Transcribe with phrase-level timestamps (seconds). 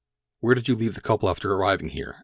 [0.39, 2.15] "Where did you leave the couple after arriving here?"